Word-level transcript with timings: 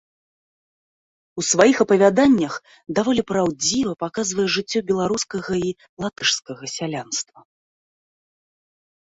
У 1.41 1.43
сваіх 1.51 1.77
апавяданнях 1.85 2.53
даволі 2.99 3.21
праўдзіва 3.33 3.93
паказвае 4.05 4.47
жыццё 4.55 4.79
беларускага 4.89 5.53
і 5.67 5.71
латышскага 6.07 6.65
сялянства. 6.79 7.39